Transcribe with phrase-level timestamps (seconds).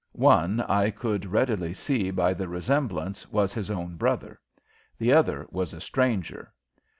[0.13, 4.39] One, I could readily see by the resemblance, was his own brother.
[4.97, 6.51] The other was a stranger.